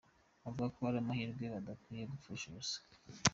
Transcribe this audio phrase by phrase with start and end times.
[0.47, 2.77] Avuga ko ari amahirwe badakwiye gupfusha ubusa.